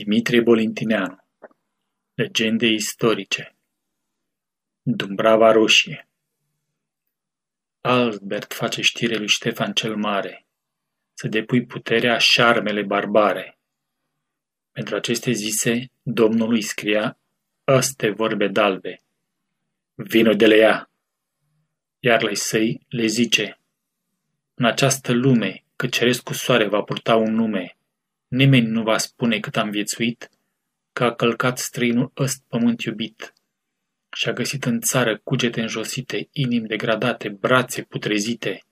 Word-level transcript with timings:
Dimitrie 0.00 0.40
Bolintineanu 0.40 1.18
Legende 2.14 2.66
istorice 2.66 3.56
Dumbrava 4.82 5.52
Roșie 5.52 6.08
Albert 7.80 8.52
face 8.52 8.82
știre 8.82 9.16
lui 9.16 9.28
Ștefan 9.28 9.72
cel 9.72 9.96
Mare 9.96 10.46
să 11.14 11.28
depui 11.28 11.66
puterea 11.66 12.18
șarmele 12.18 12.82
barbare. 12.82 13.58
Pentru 14.72 14.96
aceste 14.96 15.32
zise, 15.32 15.90
Domnul 16.02 16.52
îi 16.52 16.62
scria 16.62 17.18
aste 17.64 18.10
vorbe 18.10 18.48
dalbe. 18.48 19.02
Vino 19.94 20.32
de 20.32 20.46
le 20.46 20.56
ea! 20.56 20.90
Iar 21.98 22.22
la 22.22 22.34
săi 22.34 22.86
le 22.88 23.06
zice, 23.06 23.60
în 24.54 24.64
această 24.64 25.12
lume, 25.12 25.64
că 25.76 25.86
ceresc 25.86 26.22
cu 26.22 26.32
soare 26.32 26.68
va 26.68 26.82
purta 26.82 27.16
un 27.16 27.34
nume, 27.34 27.74
Nimeni 28.30 28.66
nu 28.66 28.82
va 28.82 28.98
spune 28.98 29.40
cât 29.40 29.56
am 29.56 29.70
viețuit, 29.70 30.30
că 30.92 31.04
a 31.04 31.14
călcat 31.14 31.58
străinul 31.58 32.12
ăst 32.16 32.44
pământ 32.48 32.82
iubit. 32.82 33.32
Și-a 34.12 34.32
găsit 34.32 34.64
în 34.64 34.80
țară 34.80 35.18
cugete 35.18 35.60
înjosite, 35.60 36.28
inimi 36.32 36.66
degradate, 36.66 37.28
brațe 37.28 37.82
putrezite. 37.82 38.64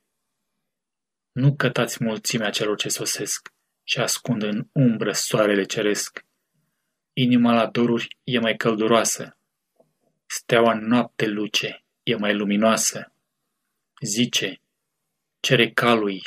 Nu 1.33 1.55
cătați 1.55 2.05
mulțimea 2.05 2.51
celor 2.51 2.77
ce 2.77 2.89
sosesc 2.89 3.53
și 3.85 3.99
ascund 3.99 4.43
în 4.43 4.69
umbră 4.73 5.13
soarele 5.13 5.65
ceresc. 5.65 6.27
Inima 7.13 7.53
la 7.53 7.67
doruri 7.67 8.17
e 8.25 8.39
mai 8.39 8.57
călduroasă, 8.57 9.39
steaua 10.27 10.73
în 10.73 10.87
noapte 10.87 11.27
luce, 11.27 11.85
e 12.03 12.15
mai 12.15 12.35
luminoasă. 12.35 13.13
Zice, 14.01 14.61
cere 15.41 15.71
calui, 15.71 16.23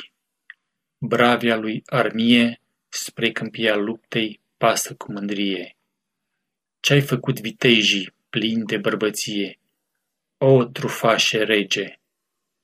bravia 0.98 1.56
lui 1.56 1.82
armie, 1.86 2.61
spre 2.94 3.32
câmpia 3.32 3.76
luptei 3.76 4.40
pasă 4.56 4.94
cu 4.94 5.12
mândrie. 5.12 5.76
Ce-ai 6.80 7.00
făcut 7.00 7.40
vitejii 7.40 8.14
plini 8.30 8.64
de 8.64 8.76
bărbăție, 8.76 9.58
o 10.38 10.64
trufașe 10.64 11.42
rege? 11.42 11.98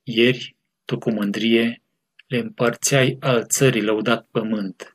Ieri, 0.02 0.56
tu 0.84 0.98
cu 0.98 1.10
mândrie, 1.10 1.82
le 2.26 2.38
împărțeai 2.38 3.16
al 3.20 3.46
țării 3.46 3.82
lăudat 3.82 4.26
pământ. 4.30 4.92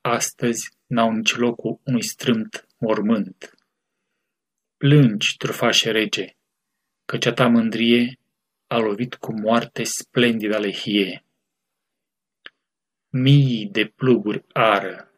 Astăzi 0.00 0.70
n-au 0.86 1.12
nici 1.12 1.36
locul 1.36 1.80
unui 1.84 2.02
strâmt 2.02 2.66
mormânt. 2.78 3.54
Plângi, 4.76 5.36
trufașe 5.36 5.90
rege, 5.90 6.36
căci 7.04 7.26
a 7.26 7.32
ta 7.32 7.48
mândrie 7.48 8.18
a 8.66 8.76
lovit 8.78 9.14
cu 9.14 9.40
moarte 9.40 9.82
splendida 9.82 10.58
lehie. 10.58 11.24
Mii 13.12 13.66
de 13.66 13.86
pluguri 13.86 14.44
ară, 14.52 15.12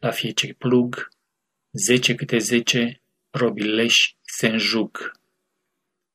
la 0.00 0.10
fiecare 0.10 0.52
plug, 0.52 1.08
zece 1.72 2.14
câte 2.14 2.38
zece 2.38 3.02
robileși 3.30 4.16
se 4.20 4.46
înjug. 4.46 5.12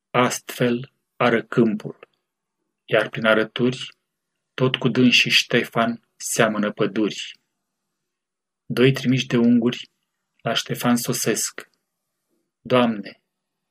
Astfel 0.10 0.92
ară 1.16 1.44
câmpul, 1.44 2.00
iar 2.86 3.10
prin 3.10 3.26
arături, 3.26 3.96
tot 4.54 4.76
cu 4.76 4.88
dâns 4.88 5.14
și 5.14 5.30
Ștefan 5.30 6.08
seamănă 6.16 6.72
păduri. 6.72 7.40
Doi 8.66 8.92
trimiși 8.92 9.28
de 9.28 9.38
unguri 9.38 9.90
la 10.42 10.54
Ștefan 10.54 10.96
sosesc. 10.96 11.70
Doamne, 12.62 13.22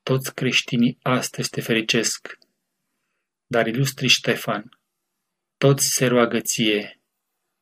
toți 0.03 0.35
creștinii 0.35 0.99
astăzi 1.03 1.51
te 1.51 1.61
fericesc, 1.61 2.39
dar 3.47 3.67
ilustri 3.67 4.07
Ștefan, 4.07 4.79
toți 5.57 5.87
se 5.87 6.07
roagă 6.07 6.41
ție, 6.41 6.99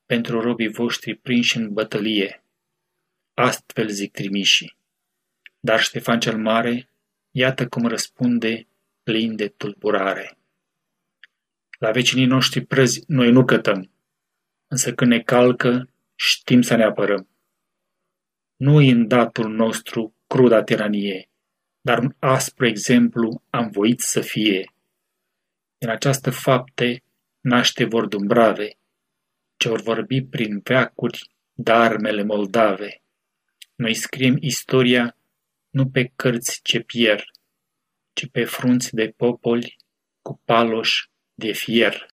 pentru 0.06 0.40
robii 0.40 0.68
voștri 0.68 1.14
prinși 1.14 1.56
în 1.56 1.72
bătălie. 1.72 2.44
Astfel 3.34 3.88
zic 3.88 4.12
trimișii. 4.12 4.76
Dar 5.60 5.80
Ștefan 5.80 6.20
cel 6.20 6.38
Mare, 6.38 6.88
iată 7.30 7.68
cum 7.68 7.86
răspunde 7.86 8.66
plin 9.02 9.36
de 9.36 9.48
tulburare. 9.48 10.36
La 11.78 11.90
vecinii 11.90 12.26
noștri 12.26 12.64
prăzi 12.64 13.04
noi 13.06 13.30
nu 13.30 13.44
cătăm, 13.44 13.90
însă 14.66 14.94
când 14.94 15.10
ne 15.10 15.20
calcă, 15.20 15.88
știm 16.14 16.62
să 16.62 16.74
ne 16.76 16.84
apărăm. 16.84 17.28
nu 18.56 18.76
în 18.76 19.08
datul 19.08 19.50
nostru 19.50 20.14
cruda 20.26 20.62
tiranie, 20.62 21.30
dar 21.80 21.98
un 21.98 22.14
aspru 22.18 22.66
exemplu 22.66 23.42
am 23.50 23.70
voit 23.70 24.00
să 24.00 24.20
fie. 24.20 24.72
În 25.78 25.88
această 25.88 26.30
fapte 26.30 27.02
naște 27.40 27.84
vor 27.84 28.06
dumbrave, 28.06 28.78
ce 29.62 29.68
vor 29.68 29.82
vorbi 29.82 30.22
prin 30.22 30.60
veacuri 30.64 31.18
darmele 31.52 32.22
moldave. 32.22 33.02
Noi 33.74 33.94
scriem 33.94 34.36
istoria 34.40 35.16
nu 35.70 35.90
pe 35.90 36.12
cărți 36.16 36.60
ce 36.62 36.80
pierd, 36.80 37.24
ci 38.12 38.26
pe 38.26 38.44
frunți 38.44 38.94
de 38.94 39.14
popoli 39.16 39.76
cu 40.22 40.40
paloși 40.44 41.10
de 41.34 41.52
fier. 41.52 41.94